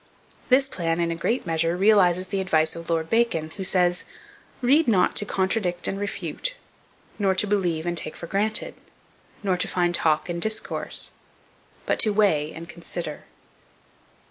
[0.49, 4.03] This plan, in a great measure, realizes the advice of Lord Bacon, who says,
[4.59, 6.55] "Read not to contradict and refute,
[7.19, 8.73] nor to believe and take for granted,
[9.43, 11.11] nor to find talk and discourse,
[11.85, 13.25] but to weigh and consider."